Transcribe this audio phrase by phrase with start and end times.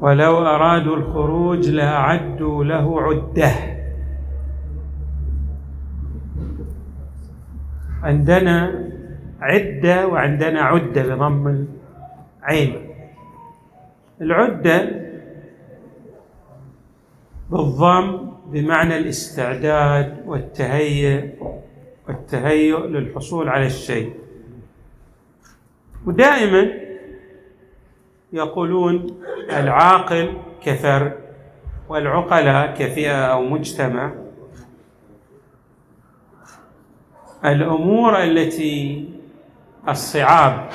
[0.00, 3.50] ولو أرادوا الخروج لأعدوا له عدة.
[8.02, 8.88] عندنا
[9.40, 11.66] عدة وعندنا عدة بضم
[12.42, 12.88] العين.
[14.20, 15.08] العدة
[17.50, 21.30] بالضم بمعنى الاستعداد والتهيئ
[22.08, 24.14] والتهيؤ للحصول على الشيء.
[26.06, 26.87] ودائما
[28.32, 30.32] يقولون العاقل
[30.64, 31.12] كفرد
[31.88, 34.12] والعقلاء كفئة أو مجتمع.
[37.44, 39.08] الأمور التي
[39.88, 40.68] الصعاب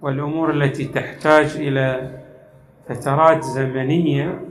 [0.00, 2.18] والأمور التي تحتاج إلى
[2.88, 4.44] فترات زمنية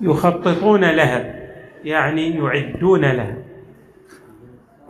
[0.00, 1.34] يخططون لها
[1.84, 3.36] يعني يعدون لها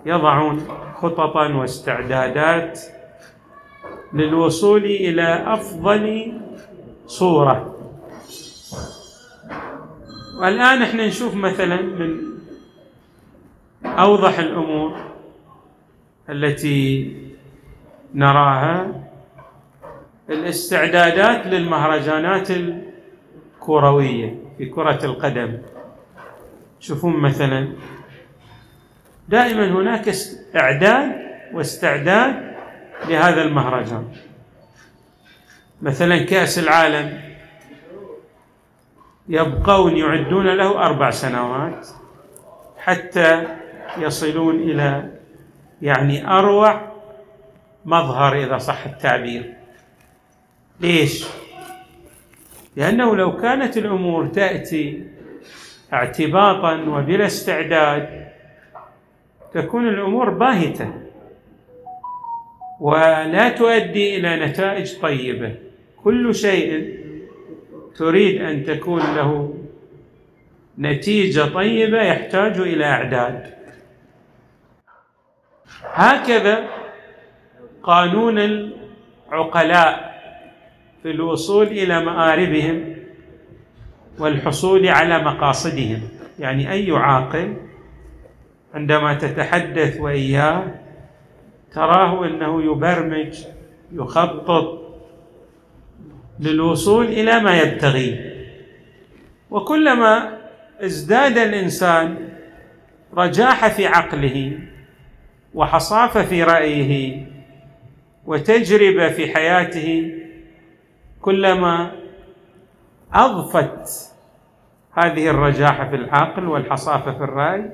[0.06, 2.80] يضعون خططا واستعدادات
[4.14, 6.32] للوصول إلى أفضل
[7.06, 7.76] صورة.
[10.40, 12.20] والآن إحنا نشوف مثلا من
[13.84, 14.96] أوضح الأمور
[16.30, 17.12] التي
[18.14, 19.04] نراها.
[20.30, 25.58] الاستعدادات للمهرجانات الكروية في كرة القدم.
[26.80, 27.68] تشوفون مثلا.
[29.28, 30.14] دائما هناك
[30.56, 31.12] إعداد
[31.54, 32.53] واستعداد
[33.08, 34.08] لهذا المهرجان.
[35.82, 37.20] مثلا كأس العالم
[39.28, 41.88] يبقون يعدون له أربع سنوات
[42.78, 43.46] حتى
[43.98, 45.10] يصلون إلى
[45.82, 46.92] يعني أروع
[47.84, 49.54] مظهر إذا صح التعبير.
[50.80, 51.26] ليش؟
[52.76, 55.08] لأنه لو كانت الأمور تأتي
[55.92, 58.28] اعتباطا وبلا استعداد
[59.52, 61.03] تكون الأمور باهتة.
[62.80, 65.54] ولا تؤدي إلى نتائج طيبة.
[66.04, 66.98] كل شيء
[67.96, 69.54] تريد أن تكون له
[70.78, 73.54] نتيجة طيبة يحتاج إلى إعداد.
[75.82, 76.68] هكذا
[77.82, 80.14] قانون العقلاء
[81.02, 82.96] في الوصول إلى مآربهم
[84.18, 86.00] والحصول على مقاصدهم.
[86.38, 87.56] يعني أي عاقل
[88.74, 90.83] عندما تتحدث وإياه
[91.74, 93.44] تراه إنه يبرمج
[93.92, 94.80] يخطط
[96.40, 98.34] للوصول إلى ما يبتغيه
[99.50, 100.38] وكلما
[100.80, 102.28] ازداد الإنسان
[103.16, 104.58] رجاحه في عقله
[105.54, 107.22] وحصافه في رأيه
[108.26, 110.12] وتجربة في حياته
[111.20, 111.92] كلما
[113.12, 114.14] أضفت
[114.92, 117.70] هذه الرجاحه في العقل والحصافة في الرأي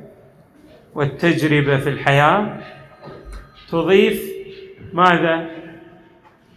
[0.95, 2.61] والتجربة في الحياة
[3.71, 4.23] تضيف
[4.93, 5.47] ماذا؟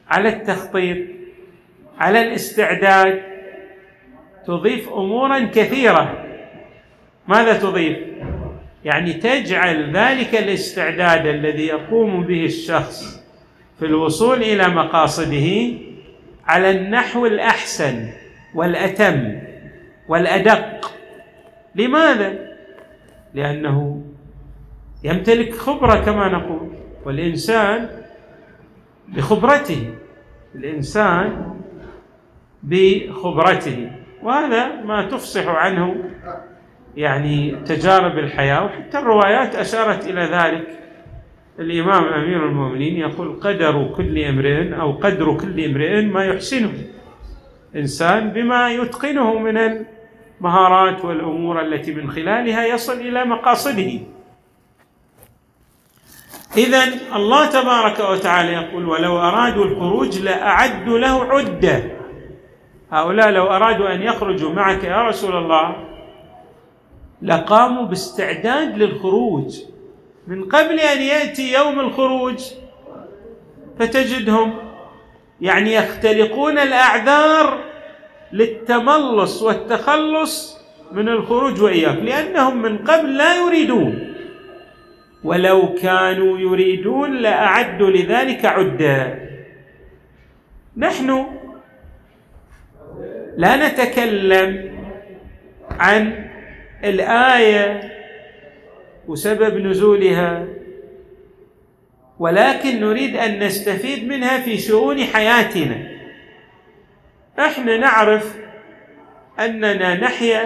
[0.08, 0.98] على التخطيط
[1.98, 3.22] على الاستعداد.
[4.48, 6.26] تضيف أمورا كثيرة.
[7.28, 7.98] ماذا تضيف؟
[8.86, 13.24] يعني تجعل ذلك الاستعداد الذي يقوم به الشخص
[13.80, 15.74] في الوصول إلى مقاصده
[16.46, 18.10] على النحو الأحسن
[18.56, 19.40] والأتم
[20.08, 20.92] والأدق.
[21.76, 22.34] لماذا؟
[23.34, 24.04] لأنه
[25.04, 26.83] يمتلك خبرة كما نقول.
[27.06, 27.90] والإنسان
[29.08, 29.94] بخبرته
[30.56, 31.54] الإنسان
[32.64, 33.92] بخبرته.
[34.24, 35.96] وهذا ما تفصح عنه
[36.96, 38.66] يعني تجارب الحياة.
[38.66, 40.68] وحتى الروايات أشارت إلى ذلك.
[41.60, 46.72] الإمام أمير المؤمنين يقول قدر كل امرئ أو قدر كل امرئ ما يحسنه
[47.76, 54.00] إنسان بما يتقنه من المهارات والأمور التي من خلالها يصل إلى مقاصده.
[56.58, 56.84] إذا
[57.16, 61.84] الله تبارك وتعالى يقول ولو أرادوا الخروج لأعدوا له عدة.
[62.92, 65.76] هؤلاء لو أرادوا أن يخرجوا معك يا رسول الله
[67.22, 69.60] لقاموا باستعداد للخروج.
[70.28, 72.40] من قبل أن يأتي يوم الخروج
[73.80, 74.54] فتجدهم
[75.42, 77.60] يعني يختلقون الأعذار
[78.34, 80.58] للتملص والتخلص
[80.92, 84.13] من الخروج وإياك لأنهم من قبل لا يريدون.
[85.24, 89.20] ولو كانوا يريدون لأعدوا لذلك عدة.
[90.78, 91.26] نحن
[93.38, 94.74] لا نتكلم
[95.70, 96.30] عن
[96.84, 97.92] الآية
[99.08, 100.48] وسبب نزولها
[102.20, 105.78] ولكن نريد أن نستفيد منها في شؤون حياتنا.
[107.40, 108.36] إحنا نعرف
[109.40, 110.46] أننا نحيا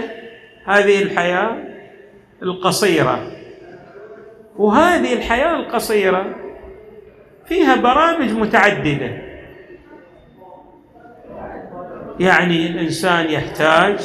[0.66, 1.58] هذه الحياة
[2.44, 3.37] القصيرة.
[4.58, 6.36] وهذه الحياة القصيرة
[7.46, 9.28] فيها برامج متعددة.
[12.20, 14.00] يعني الإنسان يحتاج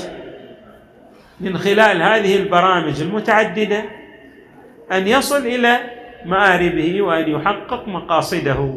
[1.40, 3.84] من خلال هذه البرامج المتعددة
[4.93, 5.81] أن يصل إلى
[6.25, 8.75] مآربه وأن يحقق مقاصده.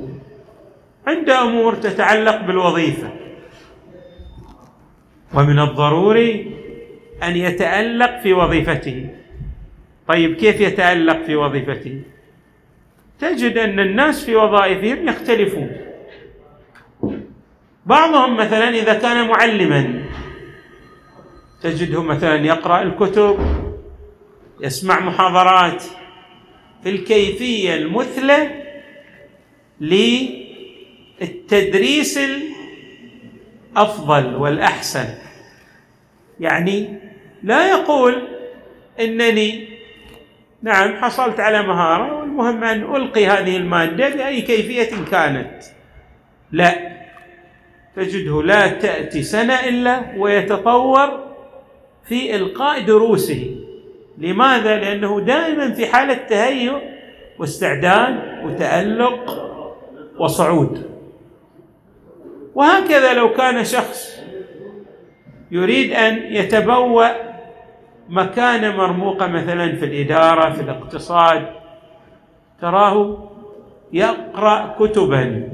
[1.07, 3.09] عند أمور تتعلق بالوظيفة.
[5.33, 6.55] ومن الضروري
[7.23, 9.09] أن يتألق في وظيفته.
[10.07, 12.01] طيب كيف يتألق في وظيفته؟
[13.19, 15.77] تجد أن الناس في وظائفهم يختلفون.
[17.85, 20.03] بعضهم مثلا إذا كان معلما
[21.61, 23.37] تجده مثلا يقرأ الكتب
[24.61, 25.83] يسمع محاضرات.
[26.83, 28.63] في الكيفية المثلى
[31.21, 32.19] للتدريس
[33.75, 35.05] الأفضل والأحسن.
[36.39, 36.99] يعني
[37.43, 38.27] لا يقول
[38.99, 39.74] إنني
[40.65, 45.63] نعم حصلت على مهارة والمهم أن ألقي هذه المادة بأي كيفية كانت.
[46.51, 46.75] لا
[47.95, 51.19] تجده لا تأتي سنة إلا ويتطور
[52.05, 53.55] في إلقاء دروسه.
[54.17, 56.79] لماذا؟ لأنه دائما في حالة تهيؤ
[57.39, 59.51] واستعداد وتألق
[60.19, 60.89] وصعود.
[62.55, 64.19] وهكذا لو كان شخص
[65.51, 67.34] يريد أن يتبوأ
[68.09, 71.45] مكانه مرموقه مثلا في الإدارة في الاقتصاد.
[72.61, 73.29] تراه
[73.93, 75.49] يقرأ كتبا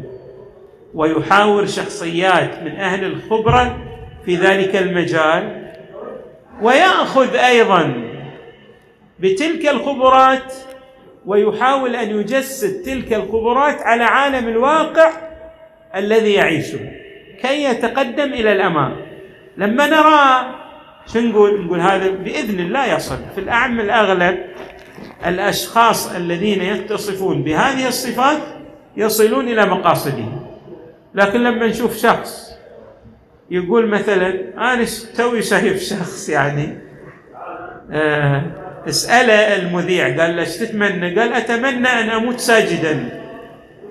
[0.94, 3.78] ويحاور شخصيات من أهل الخبرة
[4.26, 5.72] في ذلك المجال.
[6.62, 7.94] ويأخذ أيضا
[9.20, 10.54] بتلك الخبرات
[11.26, 15.12] ويحاول أن يجسد تلك الخبرات على عالم الواقع
[15.96, 16.80] الذي يعيشه.
[17.42, 18.96] كي يتقدم إلى الأمام.
[19.58, 20.61] لما نرى
[21.08, 23.18] شو نقول؟ نقول هذا بإذن الله يصل.
[23.36, 24.38] في الأعم الأغلب
[25.26, 28.38] الأشخاص الذين يتصفون بهذه الصفات
[28.98, 30.46] يصلون إلى مقاصدهم.
[31.16, 32.52] لكن لما نشوف شخص
[33.52, 34.86] يقول مثلا أنا
[35.18, 36.78] توي شايف شخص يعني
[37.92, 38.44] آه
[38.88, 43.22] اسأله المذيع قال له إيش تتمنى؟ قال أتمنى أن أموت ساجدا.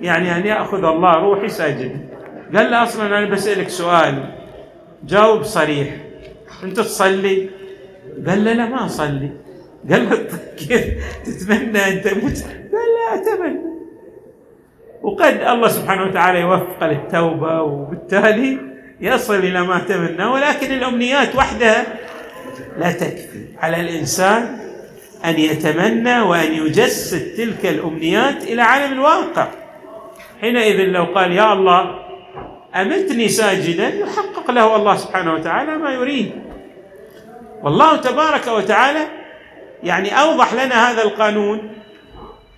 [0.01, 2.09] يعني أن يأخذ الله روحي ساجدا.
[2.57, 4.35] قال له أصلا أنا بسألك سؤال
[5.05, 5.89] جاوب صريح.
[6.65, 7.51] انت تصلي؟
[8.27, 9.31] قال له لا ما أصلي.
[9.91, 10.17] قال له
[10.57, 10.85] كيف
[11.25, 13.61] تتمنى أن تموت؟ قال لا أتمنى.
[15.03, 18.59] وقد الله سبحانه وتعالى يوفق للتوبة وبالتالي
[19.01, 21.87] يصل إلى ما تمنى ولكن الأمنيات وحدها
[22.79, 23.45] لا تكفي.
[23.59, 24.59] على الإنسان
[25.25, 29.49] أن يتمنى وأن يجسد تلك الأمنيات إلى عالم الواقع.
[30.41, 31.99] حينئذ لو قال يا الله
[32.75, 36.33] أمتني ساجدا؟ يحقق له الله سبحانه وتعالى ما يريد.
[37.63, 39.07] والله تبارك وتعالى
[39.83, 41.73] يعني أوضح لنا هذا القانون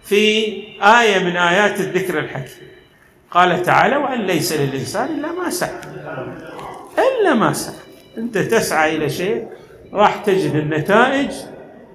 [0.05, 0.45] في
[0.83, 2.69] آية من آيات الذكر الحكيم.
[3.31, 5.81] قال تعالى وأن ليس للإنسان إلا ما سعى.
[6.99, 7.75] إلا ما سعى.
[8.19, 9.47] أنت تسعى إلى شيء
[9.93, 11.31] راح تجد النتائج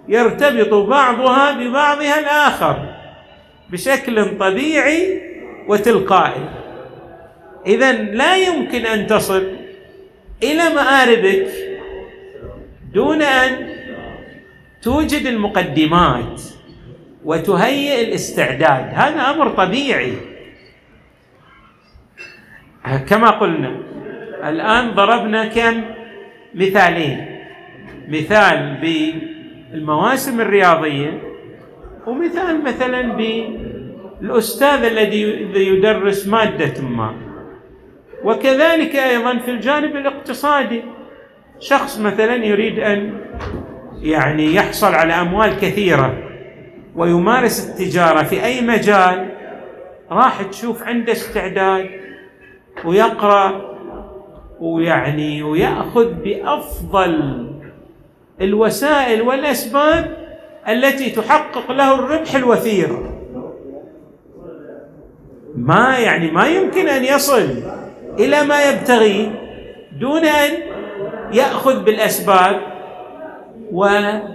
[0.08, 2.96] يرتبط بعضها ببعضها الآخر
[3.70, 5.22] بشكل طبيعي
[5.68, 6.50] وتلقائي.
[7.66, 9.58] اذا لا يمكن أن تصل
[10.44, 11.67] إلى مآربك
[12.94, 13.70] دون أن
[14.82, 16.42] توجد المقدمات
[17.26, 18.90] وتهيئ الاستعداد.
[18.94, 20.14] هذا أمر طبيعي.
[23.10, 23.72] كما قلنا
[24.44, 25.84] الآن ضربنا كم
[26.56, 27.38] مثالين.
[28.08, 31.22] مثال بالمواسم الرياضية
[32.08, 35.22] ومثال مثلا بالأستاذ الذي
[35.56, 37.14] يدرس مادة ما.
[38.24, 40.82] وكذلك أيضا في الجانب الاقتصادي.
[41.60, 43.18] شخص مثلا يريد أن
[44.02, 46.14] يعني يحصل على أموال كثيرة
[46.96, 49.30] ويمارس التجارة في أي مجال
[50.12, 51.90] راح تشوف عنده استعداد
[52.86, 53.78] ويقرأ
[54.60, 57.48] ويعني ويأخذ بأفضل
[58.42, 60.18] الوسائل والأسباب
[60.68, 62.90] التي تحقق له الربح الوثير.
[65.56, 67.64] ما يعني ما يمكن أن يصل
[68.20, 69.32] إلى ما يبتغي
[70.00, 70.77] دون أن
[71.34, 72.62] يأخذ بالأسباب
[73.72, 74.26] ويعني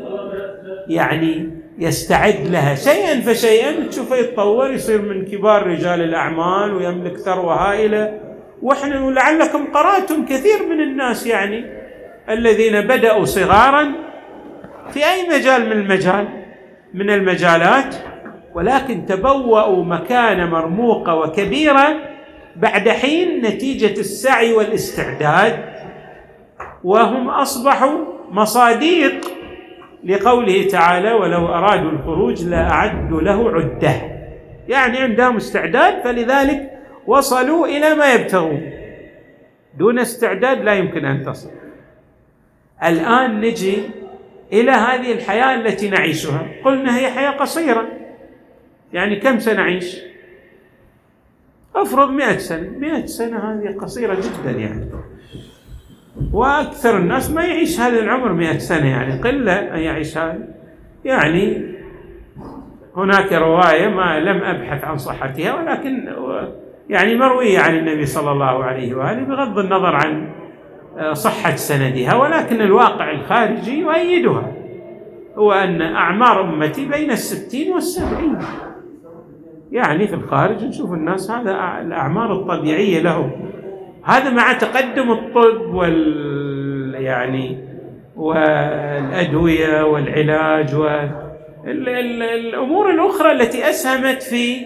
[1.78, 2.74] يستعد لها.
[2.74, 8.20] شيئا فشيئا تشوفه يتطور يصير من كبار رجال الأعمال ويملك ثروة هائلة.
[8.62, 11.64] وإحنا لعلكم قرأتم كثير من الناس يعني
[12.30, 13.92] الذين بدأوا صغارا
[14.90, 16.28] في أي مجال من المجال؟
[16.94, 17.94] من المجالات.
[18.54, 21.96] ولكن تبوأوا مكانة مرموقة وكبيرة
[22.56, 25.71] بعد حين نتيجة السعي والاستعداد.
[26.84, 29.24] وهم أصبحوا مصاديق
[30.04, 33.92] لقوله تعالى ولو أرادوا الخروج لأعدوا له عدة
[34.68, 36.70] يعني عندهم استعداد فلذلك
[37.06, 38.72] وصلوا إلى ما يبتغون.
[39.78, 41.50] دون استعداد لا يمكن أن تصل.
[42.84, 43.78] الآن نجي
[44.52, 46.46] إلى هذه الحياة التي نعيشها.
[46.64, 47.88] قلنا هي حياة قصيرة.
[48.92, 50.00] يعني كم سنعيش
[51.74, 52.68] افرض مئة سنة.
[52.78, 54.86] مئة سنة هذه قصيرة جدا يعني.
[56.32, 59.14] وأكثر الناس ما يعيش هذا العمر مئة سنة يعني
[59.74, 60.38] أن يعيش هذا.
[61.04, 61.72] يعني
[62.96, 66.08] هناك رواية ما لم أبحث عن صحتها ولكن
[66.88, 70.28] يعني مروية عن النبي صلى الله عليه وآله بغض النظر عن
[71.12, 74.52] صحة سندها ولكن الواقع الخارجي يؤيدها.
[75.36, 78.38] هو أن أعمار أمتي بين الستين والسبعين.
[79.72, 81.50] يعني في الخارج نشوف الناس هذا
[81.80, 83.30] الأعمار الطبيعية لهم.
[84.04, 87.72] هذا مع تقدم الطب وال يعني
[88.16, 90.74] والأدوية والعلاج
[91.64, 94.56] والأمور الأخرى التي أسهمت في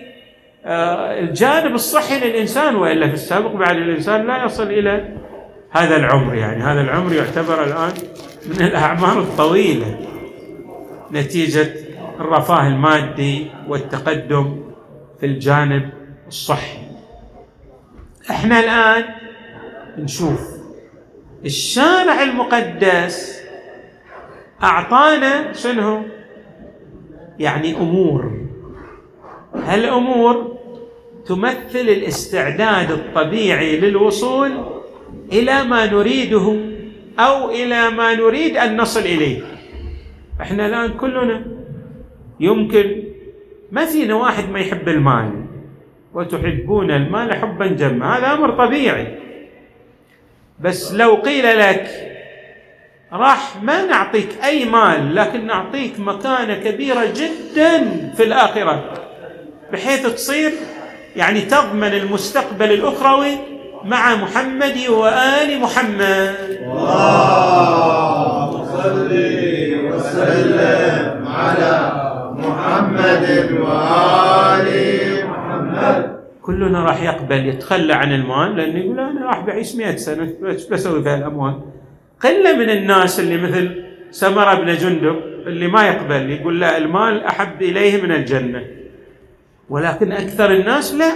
[0.64, 5.16] آه، الجانب الصحي للإنسان وإلا في السابق بعد الإنسان لا يصل إلى
[5.70, 6.62] هذا العمر يعني.
[6.62, 7.92] هذا العمر يعتبر الآن
[8.46, 9.98] من الأعمار الطويلة
[11.12, 11.72] نتيجة
[12.20, 14.64] الرفاه المادي والتقدم
[15.20, 15.90] في الجانب
[16.28, 16.78] الصحي.
[18.30, 19.04] إحنا الآن
[19.98, 20.56] نشوف.
[21.44, 23.42] الشارع المقدس
[24.62, 26.02] أعطانا شنو؟
[27.38, 28.32] يعني أمور.
[29.54, 30.56] هالامور
[31.26, 34.50] تمثل الاستعداد الطبيعي للوصول
[35.32, 36.56] إلى ما نريده
[37.18, 39.42] أو إلى ما نريد أن نصل إليه؟
[40.40, 41.44] إحنا الآن كلنا
[42.40, 43.02] يمكن
[43.72, 45.44] ما فينا واحد ما يحب المال
[46.14, 48.18] وتحبون المال حبا جما.
[48.18, 49.25] هذا أمر طبيعي.
[50.60, 51.90] بس لو قيل لك
[53.12, 58.84] راح ما نعطيك أي مال لكن نعطيك مكانة كبيرة جدا في الآخرة.
[59.72, 60.52] بحيث تصير
[61.16, 63.38] يعني تضمن المستقبل الأخروي
[63.84, 66.34] مع محمد وآل محمد.
[66.62, 69.10] اللهم صل
[69.84, 71.92] وسلم على
[72.38, 74.68] محمد وآل
[75.26, 76.05] محمد.
[76.46, 81.02] كلنا راح يقبل يتخلى عن المال لأنه يقول أنا راح بعيش مئة سنة إيش بسوي
[81.02, 81.60] في الأموال.
[82.20, 87.62] قلة من الناس اللي مثل سمرة بن جندب اللي ما يقبل يقول لا المال أحب
[87.62, 88.64] إليه من الجنة.
[89.70, 91.12] ولكن أكثر الناس لا.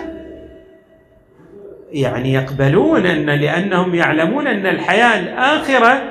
[1.93, 6.03] يعني يقبلون أن لأنهم يعلمون أن الحياة الآخرة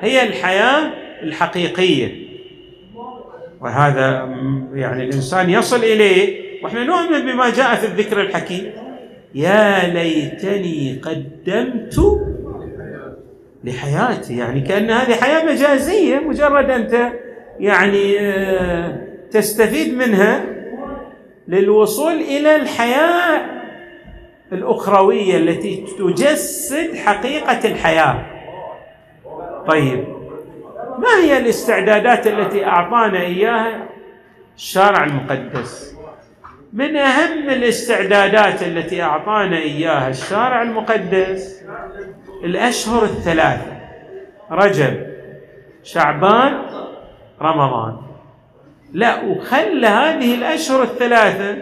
[0.00, 0.92] هي الحياة
[1.22, 2.28] الحقيقية.
[3.60, 4.28] وهذا
[4.74, 8.72] يعني الإنسان يصل إليه وإحنا نؤمن بما جاء في الذكر الحكيم.
[9.34, 12.00] يا ليتني قدمت
[13.64, 14.36] لحياتي.
[14.36, 17.12] يعني كأن هذه حياة مجازية مجرد انت
[17.60, 18.98] يعني آه،
[19.30, 20.44] تستفيد منها
[21.48, 23.40] للوصول إلى الحياة
[24.52, 28.26] الأخروية التي تجسد حقيقة الحياة.
[29.66, 30.04] طيب
[30.98, 33.88] ما هي الاستعدادات التي أعطانا إياها؟
[34.56, 35.97] الشارع المقدس.
[36.72, 41.62] من أهم الاستعدادات التي أعطانا إياها الشارع المقدس
[42.44, 43.78] الأشهر الثلاثة
[44.50, 45.06] رجب
[45.82, 46.62] شعبان
[47.42, 47.96] رمضان.
[48.92, 51.56] لا وخلى هذه الأشهر الثلاثة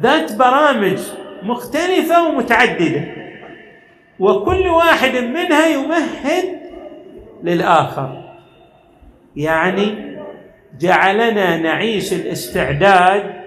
[0.00, 0.98] ذات برامج
[1.42, 3.04] مختلفة ومتعددة
[4.18, 6.60] وكل واحد منها يمهد
[7.42, 8.34] للآخر.
[9.36, 10.16] يعني
[10.80, 13.41] جعلنا نعيش الاستعداد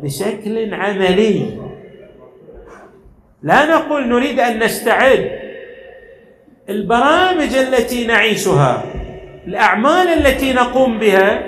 [0.00, 1.42] بشكل عملي.
[3.42, 5.38] لا نقول نريد أن نستعد.
[6.68, 8.84] البرامج التي نعيشها
[9.46, 11.42] الأعمال التي نقوم بها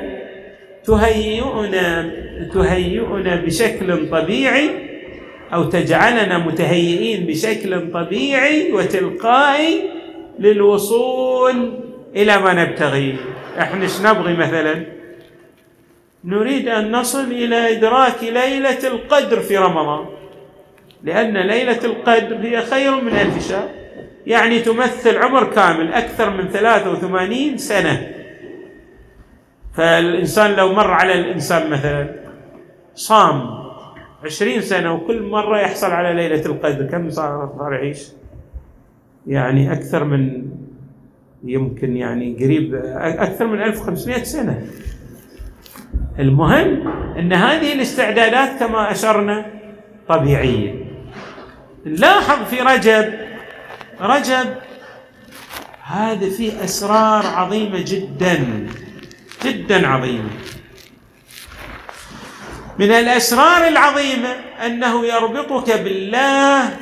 [0.84, 2.10] تهيئنا
[2.54, 4.70] تهيئنا بشكل طبيعي
[5.54, 9.90] أو تجعلنا متهيئين بشكل طبيعي وتلقائي
[10.38, 11.80] للوصول
[12.16, 13.16] إلى ما نبتغي.
[13.58, 14.99] إحنا إيش نبغي مثلا؟
[16.24, 20.06] نريد أن نصل إلى إدراك ليلة القدر في رمضان.
[21.02, 23.68] لأن ليلة القدر هي خير من ألف شهر.
[24.26, 28.12] يعني تمثل عمر كامل أكثر من 83 سنة.
[29.74, 32.14] فالإنسان لو مر على الإنسان مثلا
[32.94, 33.60] صام
[34.24, 38.08] عشرين سنة وكل مرة يحصل على ليلة القدر كم صار يعيش؟
[39.26, 40.50] يعني أكثر من
[41.44, 44.66] يمكن يعني قريب أكثر من 1500 سنة.
[46.18, 49.46] المهم أن هذه الاستعدادات كما أشرنا
[50.08, 50.74] طبيعية.
[51.86, 53.14] نلاحظ في رجب
[54.00, 54.54] رجب
[55.84, 58.66] هذا فيه أسرار عظيمة جدا
[59.44, 60.30] جدا عظيمة.
[62.78, 64.28] من الأسرار العظيمة
[64.66, 66.76] أنه يربطك بالله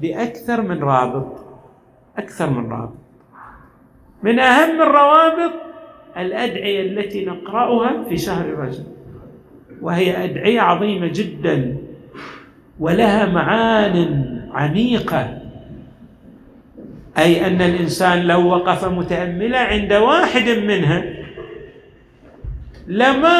[0.00, 1.46] بأكثر من رابط
[2.18, 2.96] أكثر من رابط.
[4.22, 5.65] من أهم الروابط
[6.18, 8.84] الأدعية التي نقرأها في شهر رجب
[9.82, 11.76] وهي أدعية عظيمة جدا
[12.80, 15.38] ولها معان عميقة.
[17.18, 21.04] أي أن الإنسان لو وقف متأملا عند واحد منها
[22.86, 23.38] لما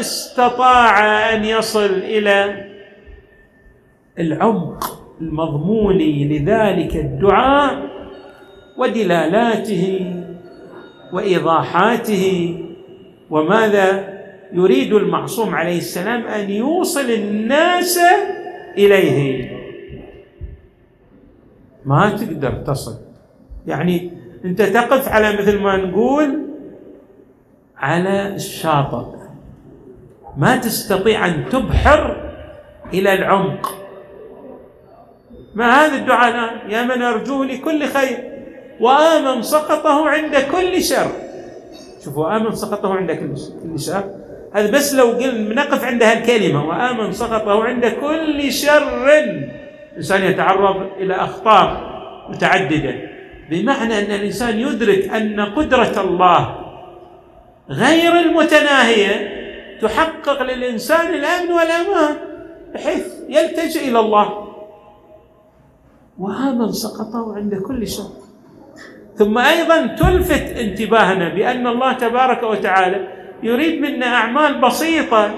[0.00, 1.00] استطاع
[1.34, 2.64] أن يصل إلى
[4.18, 7.88] العمق المضموني لذلك الدعاء
[8.76, 10.14] ودلالاته
[11.12, 12.58] وإيضاحاته
[13.30, 14.18] وماذا
[14.52, 17.98] يريد المعصوم عليه السلام أن يوصل الناس
[18.78, 19.58] إليه.
[21.84, 22.98] ما تقدر تصل.
[23.66, 24.10] يعني
[24.44, 26.38] أنت تقف على مثل ما نقول
[27.76, 29.18] على الشاطئ.
[30.36, 32.30] ما تستطيع أن تبحر
[32.94, 33.74] إلى العمق.
[35.54, 38.37] ما هذا الدعاء الآن؟ يا من أرجوه لكل خير.
[38.80, 41.10] وآمن سقطه عند كل شر.
[42.04, 44.04] شوفوا آمن سقطه عند كل شر.
[44.54, 46.68] هذا بس لو قلنا نقف عند هالكلمة.
[46.68, 49.08] وآمن سقطه عند كل شر.
[49.92, 51.68] الإنسان يتعرض إلى اخطار
[52.30, 52.94] متعددة
[53.50, 56.56] بمعنى أن الإنسان يدرك أن قدرة الله
[57.70, 59.38] غير المتناهية
[59.82, 62.16] تحقق للإنسان الأمن والأمان
[62.74, 64.48] بحيث يلتجئ إلى الله.
[66.18, 68.27] وآمن سقطه عند كل شر.
[69.18, 73.08] ثم أيضا تلفت انتباهنا بأن الله تبارك وتعالى
[73.42, 75.30] يريد منا أعمال بسيطة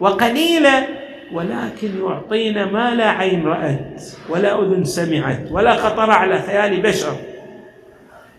[0.00, 0.86] وقليلة
[1.32, 7.16] ولكن يعطينا ما لا عين رأت ولا أذن سمعت ولا خطر على خيال بشر.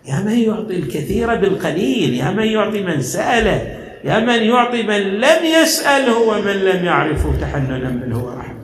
[0.08, 5.46] يا من يعطي الكثير بالقليل؟ يا من يعطي من سأله؟ يا من يعطي من لم
[5.62, 8.62] يسأله؟ ومن لم يعرفه تحننا منه ورحمة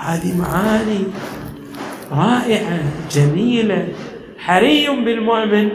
[0.00, 1.04] هذه معاني
[2.18, 2.78] رائعة
[3.10, 3.84] جميلة
[4.38, 5.68] حري بالمؤمن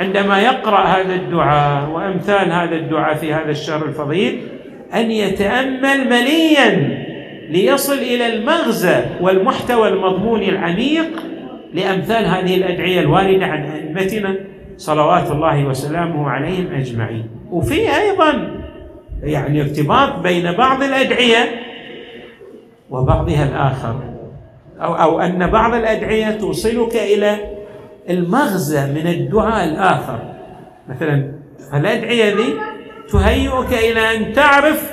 [0.00, 4.40] عندما يقرأ هذا الدعاء وأمثال هذا الدعاء في هذا الشهر الفضيل
[4.94, 6.98] أن يتأمل مليا
[7.50, 11.22] ليصل إلى المغزى والمحتوى المضموني العميق
[11.74, 14.34] لأمثال هذه الأدعية الواردة عن أئمتنا
[14.76, 17.26] صلوات الله وسلامه عليهم أجمعين.
[17.50, 18.50] وفي أيضا
[19.22, 21.60] يعني ارتباط بين بعض الأدعية
[22.90, 24.11] وبعضها الآخر.
[24.84, 27.36] أو أو أن بعض الأدعية توصلك إلى
[28.10, 30.18] المغزى من الدعاء الآخر.
[30.88, 31.32] مثلا
[31.74, 32.54] الادعيه ذي
[33.12, 34.92] تهيئك إلى أن تعرف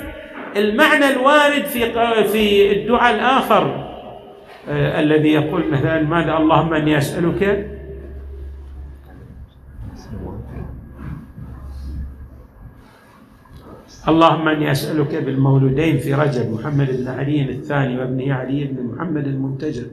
[0.56, 1.92] المعنى الوارد في
[2.28, 3.86] في الدعاء الآخر
[4.68, 7.69] آه الذي يقول مثلا ماذا اللهم أني أسألك
[14.08, 19.86] اللهم إني أسألك بالمولودين في رجب محمد بن علي الثاني وابنه علي بن محمد المنتجب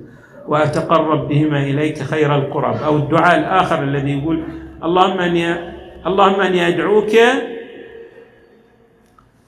[0.48, 4.44] وأتقرب بهما إليك خير القرب أو الدعاء الآخر الذي يقول
[4.84, 5.56] اللهم إني
[6.08, 7.12] اللهم إني أدعوك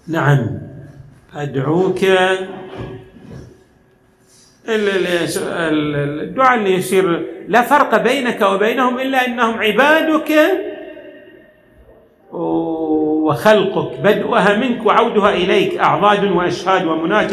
[0.07, 0.59] نعم
[1.35, 1.99] أدعوك
[4.69, 10.31] الدعاء اللي يصير لا فرق بينك وبينهم إلا أنهم عبادك
[13.29, 17.31] وخلقك بدؤها منك وعودها إليك أعضاد وأشهاد ومنات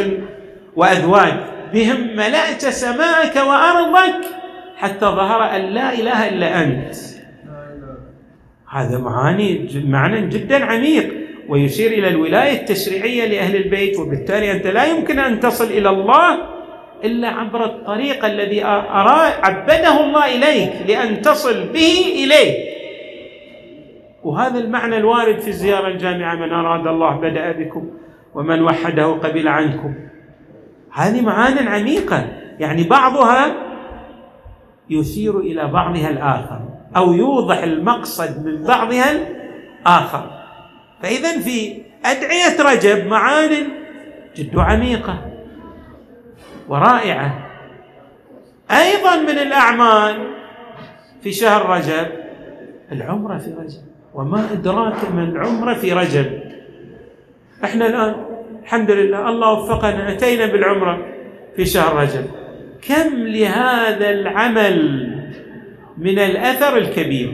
[0.77, 1.35] وأذواج.
[1.73, 4.21] بهم ملأت سماءك وأرضك
[4.77, 6.95] حتى ظهر أن لا إله إلا أنت.
[8.71, 11.15] هذا معاني معنى جدا عميق
[11.49, 16.39] ويشير إلى الولاية التشريعية لأهل البيت وبالتالي أنت لا يمكن أن تصل إلى الله
[17.05, 22.76] إلا عبر الطريق الذي عبده الله إليك لأن تصل به إليه.
[24.27, 27.91] وهذا المعنى الوارد في الزيارة الجامعة من أراد الله بدأ بكم
[28.35, 29.95] ومن وحده قبل عنكم.
[30.93, 32.29] هذه معان عميقة.
[32.59, 33.55] يعني بعضها
[34.91, 36.61] يشير إلى بعضها الآخر
[36.97, 40.31] أو يوضح المقصد من بعضها الآخر.
[41.03, 43.69] فإذا في أدعية رجب معان
[44.37, 45.19] جد عميقة
[46.69, 47.49] ورائعة.
[48.71, 50.35] أيضا من الأعمال
[51.23, 52.07] في شهر رجب
[52.93, 53.86] العمرة في رجب.
[54.17, 56.27] وما أدراك ما العمرة في رجب.
[57.65, 58.15] إحنا الآن
[58.63, 61.07] الحمد لله الله وفقنا أتينا بالعمرة
[61.57, 62.25] في شهر رجب.
[62.89, 65.07] كم لهذا العمل
[65.99, 67.33] من الأثر الكبير؟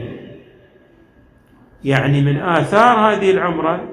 [1.83, 3.89] يعني من آثار هذه العمرة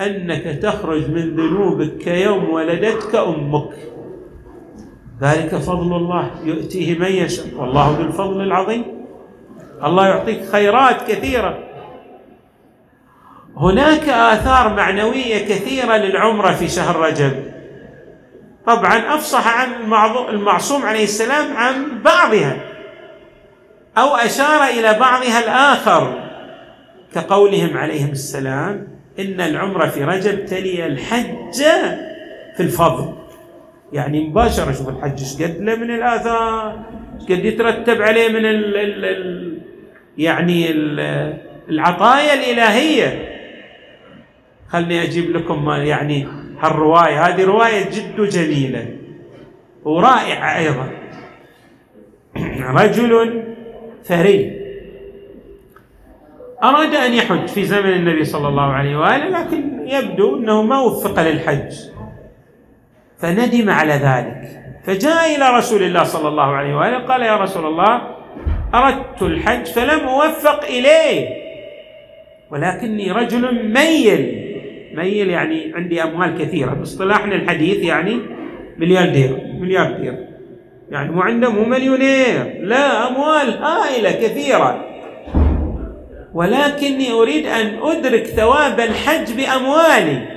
[0.00, 3.74] أنك تخرج من ذنوبك كيوم ولدتك أمك.
[5.20, 7.46] ذلك فضل الله يؤتيه من يشاء.
[7.56, 8.84] والله ذو الفضل العظيم.
[9.84, 11.69] الله يعطيك خيرات كثيرة.
[13.56, 17.32] هناك آثار معنوية كثيرة للعمرة في شهر رجب.
[18.66, 19.68] طبعا أفصح عن
[20.28, 22.56] المعصوم عليه السلام عن بعضها
[23.98, 26.30] أو أشار إلى بعضها الآخر
[27.14, 31.62] كقولهم عليهم السلام إن العمرة في رجب تلي الحج
[32.56, 33.14] في الفضل.
[33.92, 36.80] يعني مباشرة شوف الحج إيش قد له من الآثار
[37.20, 39.58] إيش قد يترتب عليه من ال ال ال
[40.18, 41.00] يعني ال
[41.68, 43.29] العطايا الإلهية.
[44.70, 46.26] خلني أجيب لكم يعني
[46.60, 48.86] هالرواية؟ هذه رواية جد جميلة
[49.84, 50.90] ورائعة أيضا.
[52.80, 53.42] رجل
[54.04, 54.60] ثري.
[56.62, 61.22] أراد أن يحج في زمن النبي صلى الله عليه وآله لكن يبدو أنه ما وفق
[61.22, 61.72] للحج.
[63.18, 64.60] فندم على ذلك.
[64.84, 68.16] فجاء إلى رسول الله صلى الله عليه وآله قال يا رسول الله
[68.74, 71.28] أردت الحج فلم أوفق إليه
[72.50, 74.49] ولكني رجل ميل.
[75.00, 76.74] ميل يعني عندي أموال كثيرة.
[76.74, 78.20] باصطلاحنا الحديث يعني
[78.78, 80.26] ملياردير ملياردير.
[80.90, 82.60] يعني مو عنده مو مليونير.
[82.62, 84.84] لا أموال هائلة كثيرة.
[86.34, 90.28] ولكني أريد أن أدرك ثواب الحج بأموالي.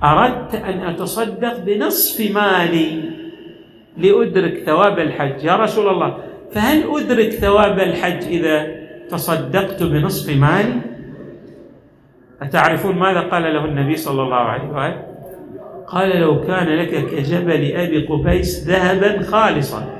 [0.00, 3.02] فأردت أن أتصدق بنصف مالي
[3.96, 5.44] لأدرك ثواب الحج.
[5.44, 6.18] يا رسول الله
[6.52, 8.78] فهل أدرك ثواب الحج إذا
[9.10, 10.97] تصدقت بنصف مالي؟
[12.42, 15.06] أتعرفون ماذا قال له النبي صلى الله عليه وآله؟
[15.86, 19.98] قال لو كان لك كجبل أبي قبيس ذهبا خالصا.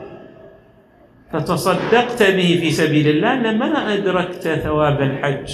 [1.32, 5.50] فتصدقت به في سبيل الله لما أدركت ثواب الحج.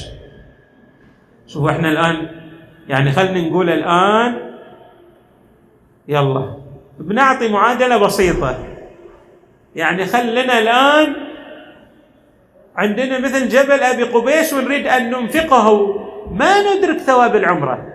[1.46, 2.28] شوفوا إحنا الآن
[2.88, 4.36] يعني خلينا نقول الآن
[6.08, 6.56] يلا
[6.98, 8.58] بنعطي معادلة بسيطة.
[9.76, 11.14] يعني خلنا الآن
[12.76, 16.00] عندنا مثل جبل أبي قبيس ونريد أن ننفقه.
[16.34, 17.86] ما ندرك ثواب العمرة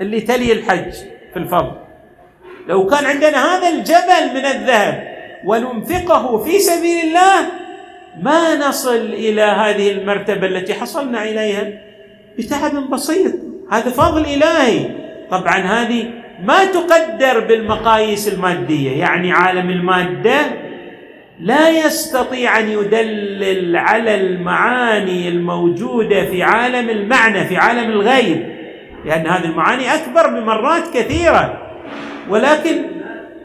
[0.00, 0.92] اللي تلي الحج
[1.32, 1.72] في الفضل.
[2.68, 7.46] لو كان عندنا هذا الجبل من الذهب وننفقه في سبيل الله
[8.22, 11.72] ما نصل إلى هذه المرتبة التي حصلنا إليها؟
[12.38, 13.32] بتعب بسيط.
[13.72, 14.90] هذا فضل إلهي.
[15.30, 16.10] طبعا هذه
[16.44, 20.40] ما تقدر بالمقاييس المادية يعني عالم المادة
[21.40, 28.54] لا يستطيع أن يدلل على المعاني الموجودة في عالم المعنى في عالم الغيب
[29.04, 31.60] لأن هذه المعاني أكبر بمرات كثيرة.
[32.28, 32.84] ولكن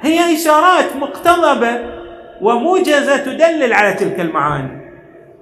[0.01, 1.99] هي إشارات مقتضبة
[2.41, 4.89] وموجزة تدلل على تلك المعاني.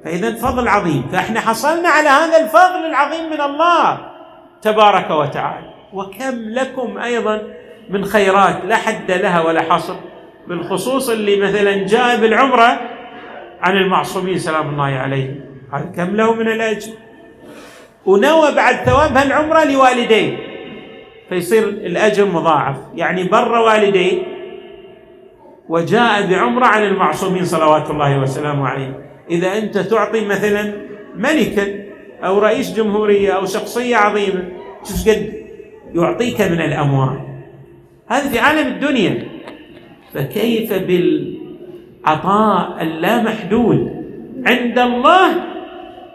[0.05, 1.07] فإذا فضل عظيم.
[1.11, 3.99] فإحنا حصلنا على هذا الفضل العظيم من الله
[4.61, 5.73] تبارك وتعالى.
[5.93, 7.41] وكم لكم أيضا
[7.89, 9.95] من خيرات لا حد لها ولا حصر.
[10.47, 12.79] بالخصوص اللي مثلا جاء بالعمرة
[13.61, 15.39] عن المعصومين سلام الله عليهم.
[15.73, 16.91] هذا كم له من الأجر؟
[18.05, 20.37] ونوى بعد ثواب هالعمرة لوالديه.
[21.29, 22.75] فيصير الأجر مضاعف.
[22.95, 24.21] يعني بر والديه.
[25.69, 30.73] وجاء بعمرة عن المعصومين صلوات الله وسلامه عليه إذا أنت تعطي مثلا
[31.15, 31.83] ملكا
[32.23, 34.43] أو رئيس جمهورية أو شخصية عظيمة
[34.83, 35.33] شوف قد
[35.93, 37.19] يعطيك من الأموال.
[38.07, 39.36] هذا في عالم الدنيا.
[40.13, 44.03] فكيف بالعطاء اللامحدود
[44.45, 45.29] عند الله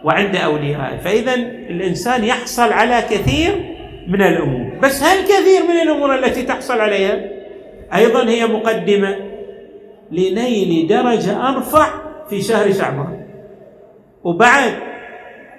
[0.04, 1.34] وعند أوليائه؟ فإذا
[1.70, 3.74] الإنسان يحصل على كثير
[4.08, 4.72] من الأمور.
[4.82, 7.20] بس هل كثير من الأمور التي تحصل عليها
[7.94, 9.16] أيضا هي مقدمة
[10.10, 11.88] لنيل درجة أرفع
[12.30, 13.22] في شهر شعبان؟
[14.24, 14.72] وبعد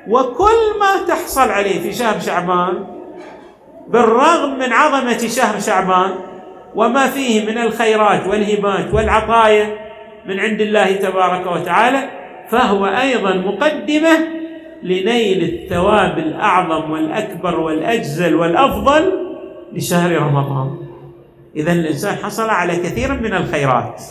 [0.07, 2.85] وكل ما تحصل عليه في شهر شعبان
[3.87, 6.11] بالرغم من عظمة شهر شعبان
[6.75, 9.77] وما فيه من الخيرات والهبات والعطايا
[10.25, 12.09] من عند الله تبارك وتعالى
[12.49, 14.27] فهو أيضا مقدمة
[14.83, 19.11] لنيل الثواب الأعظم والأكبر والأجزل والأفضل
[19.73, 20.77] لشهر رمضان.
[21.55, 24.01] إذا الإنسان حصل على كثير من الخيرات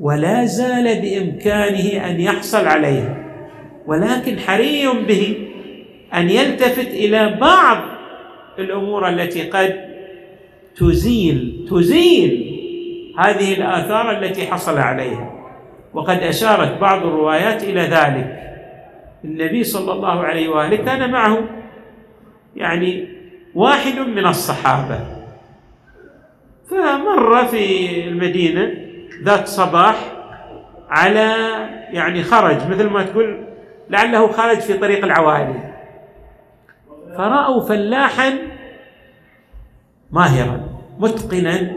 [0.00, 3.16] ولا زال بإمكانه أن يحصل عليها
[3.86, 5.48] ولكن حري به
[6.14, 7.78] أن يلتفت إلى بعض
[8.58, 9.89] الأمور التي قد
[10.76, 12.50] تزيل تزيل
[13.18, 15.32] هذه الآثار التي حصل عليها.
[15.94, 18.40] وقد أشارت بعض الروايات إلى ذلك.
[19.24, 21.38] النبي صلى الله عليه وآله كان معه
[22.56, 23.08] يعني
[23.54, 25.00] واحد من الصحابة.
[26.70, 28.70] فمر في المدينة
[29.22, 29.96] ذات صباح
[30.88, 31.34] على
[31.90, 33.44] يعني خرج مثل ما تقول
[33.90, 35.74] لعله خرج في طريق العوالي.
[37.16, 38.49] فرأوا فلاحا
[40.12, 40.60] ماهرا
[40.98, 41.70] متقنا.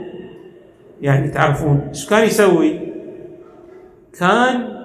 [1.02, 2.80] يعني تعرفون إيش كان يسوي؟
[4.20, 4.78] كان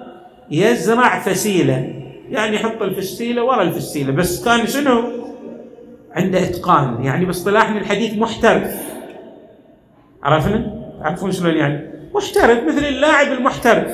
[0.51, 1.93] يزرع فسيلة.
[2.29, 4.11] يعني يحط الفسيلة ورا الفسيلة.
[4.11, 5.03] بس كان شنو؟
[6.11, 7.03] عنده إتقان.
[7.03, 8.75] يعني باصطلاحنا الحديث محترف.
[10.23, 13.91] عرفنا؟ تعرفون شلون يعني؟ محترف مثل اللاعب المحترف.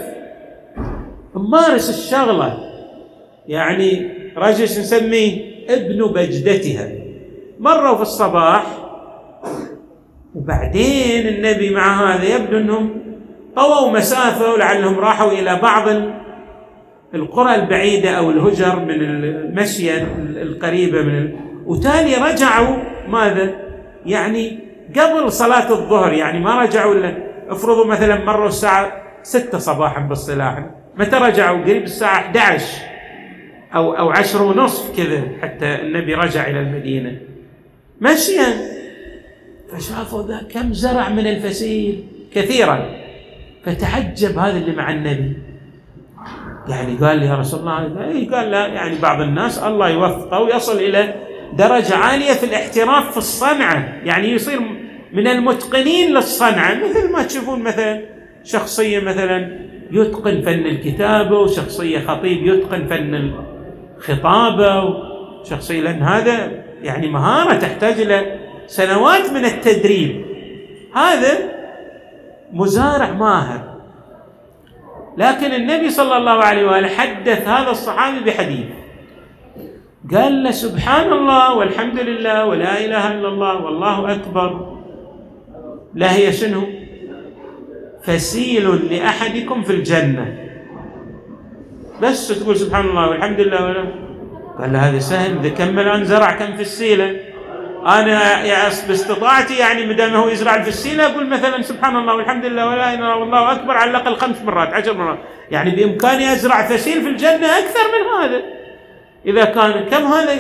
[1.36, 2.58] ممارس الشغلة.
[3.48, 6.92] يعني رجل نسميه؟ ابن بجدتها.
[7.60, 8.85] مروا في الصباح.
[10.36, 12.90] وبعدين النبي مع هذا يبدو إنهم
[13.56, 15.88] طووا مسافة ولعلهم راحوا إلى بعض
[17.14, 21.30] القرى البعيدة أو الهجر من المشية القريبة من
[21.66, 23.56] وتالي رجعوا ماذا؟
[24.06, 24.60] يعني
[24.96, 27.18] قبل صلاة الظهر يعني ما رجعوا إلا
[27.50, 28.92] افرضوا مثلا مروا الساعة
[29.24, 32.66] 6 صباحا بالصلاح متى رجعوا؟ قريب الساعة 11
[33.76, 37.18] أو أو 10 ونصف كذا حتى النبي رجع إلى المدينة
[38.02, 38.75] مشيا
[39.72, 42.90] فشافوا ذا كم زرع من الفسيل كثيرا.
[43.66, 45.38] فتعجب هذا اللي مع النبي.
[46.68, 50.78] يعني قال لي يا رسول الله اي قال لا يعني بعض الناس الله يوفقه ويصل
[50.78, 51.16] إلى
[51.54, 53.94] درجة عالية في الاحتراف في الصنعة.
[54.04, 54.60] يعني يصير
[55.14, 56.74] من المتقنين للصنعة.
[56.90, 58.02] مثل ما تشوفون مثلا
[58.44, 59.60] شخصية مثلا
[59.92, 63.34] يتقن فن الكتابة وشخصية خطيب يتقن فن
[63.98, 66.52] الخطابة وشخصية لأن هذا
[66.84, 70.26] يعني مهارة تحتاج إلى سنوات من التدريب.
[70.96, 71.38] هذا
[72.54, 73.76] مزارع ماهر.
[75.18, 78.66] لكن النبي صلى الله عليه وآله حدث هذا الصحابي بحديث.
[80.12, 84.78] قال له سبحان الله والحمد لله ولا إله إلا الله والله أكبر.
[85.94, 86.64] لا هي شنو؟
[88.04, 90.38] فسيل لأحدكم في الجنة.
[92.02, 93.86] بس تقول سبحان الله والحمد لله ولا
[94.60, 97.16] قال له هذا سهل إذا كمل عن زرع كم فسيله
[97.86, 102.76] أنا باستطاعتي يعني ما دام هو يزرع الفسيله أقول مثلا سبحان الله والحمد لله ولا
[102.76, 105.20] إله إلا الله والله أكبر على الأقل خمس مرات عشر مرات.
[105.52, 108.42] يعني بإمكاني أزرع فسيل في الجنة أكثر من هذا.
[109.26, 110.34] إذا كان كم هذا؟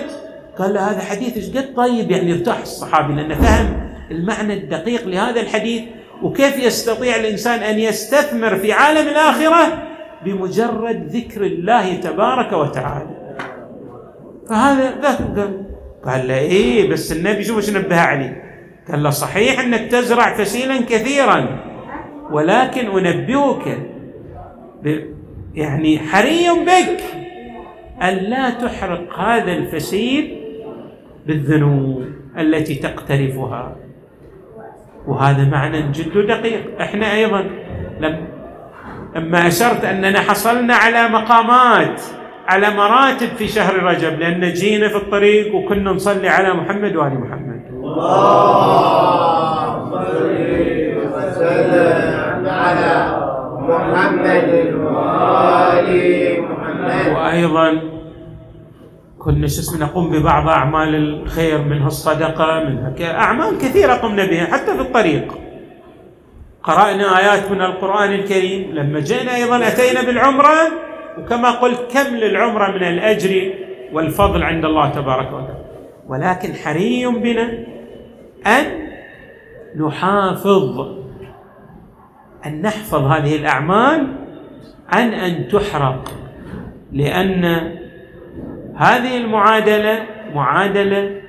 [0.60, 5.42] قال له هذا حديث إيش قد طيب؟ يعني ارتاح الصحابي لأنه فهم المعنى الدقيق لهذا
[5.42, 5.84] الحديث
[6.22, 9.84] وكيف يستطيع الإنسان أن يستثمر في عالم الآخرة
[10.26, 13.10] بمجرد ذكر الله تبارك وتعالى.
[14.50, 15.20] فهذا ذاك
[16.06, 18.44] قال له إيه بس النبي شوف إيش نبه عليه
[18.92, 21.60] قال له صحيح أنك تزرع فسيلا كثيرا
[22.32, 23.78] ولكن انبهك
[25.56, 27.04] يعني حري بك
[28.04, 30.42] ألا تحرق هذا الفسيل
[31.26, 32.06] بالذنوب
[32.38, 33.76] التي تقترفها.
[35.08, 37.46] وهذا معنى جد دقيق إحنا أيضا
[39.16, 42.02] لما أشرت أننا حصلنا على مقامات
[42.48, 47.62] على مراتب في شهر رجب لأن جينا في الطريق وكنا نصلي على محمد وآل محمد.
[47.74, 49.12] اللهم
[49.92, 50.30] صل
[51.02, 52.94] وسلم على
[53.60, 54.50] محمد
[54.84, 55.90] وآل
[56.42, 57.82] محمد وأيضا
[59.20, 64.74] كنا شو اسمه نقوم ببعض أعمال الخير منها الصدقة منها أعمال كثيرة قمنا بها حتى
[64.78, 65.34] في الطريق.
[66.64, 70.58] قرأنا آيات من القرآن الكريم لما جئنا أيضا أتينا بالعمرة
[71.18, 73.54] وكما قلت كم للعمرة من الأجر
[73.94, 75.66] والفضل عند الله تبارك وتعالى.
[76.08, 77.66] ولكن حري بنا
[78.48, 78.66] أن
[79.78, 80.80] نحافظ
[82.46, 84.08] أن نحفظ هذه الأعمال
[84.90, 86.12] عن أن تحرق.
[86.92, 87.46] لأن
[88.76, 91.22] هذه المعادلة معادلة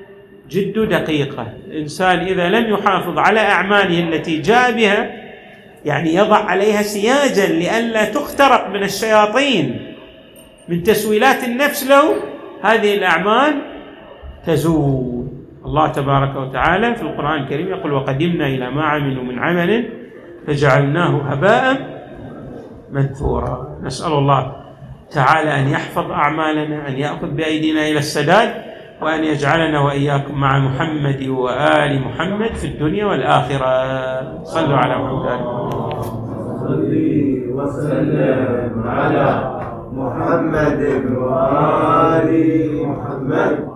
[0.51, 1.47] جد دقيقة.
[1.67, 5.26] الإنسان إذا لم يحافظ على أعماله التي جاء بها
[5.87, 9.95] يعني يضع عليها سياجا لئلا تخترق من الشياطين.
[10.69, 12.15] من تسويلات النفس له
[12.63, 13.63] هذه الأعمال
[14.47, 15.27] تزول.
[15.65, 19.89] الله تبارك وتعالى في القرآن الكريم يقول وقدمنا إلى ما عملوا من عمل
[20.47, 21.77] فجعلناه هباء
[22.91, 23.79] منثورا.
[23.83, 24.57] نسأل الله
[25.11, 28.76] تعالى أن يحفظ أعمالنا أن يأخذ بأيدينا إلى السداد.
[29.03, 34.45] وأن يجعلنا وإياكم مع محمد وآل محمد في الدنيا والآخرة.
[34.45, 35.41] صلوا على محمد.
[36.61, 39.29] صلي وسلم على
[39.93, 40.83] محمد
[41.17, 42.31] وآل
[42.89, 43.76] محمد.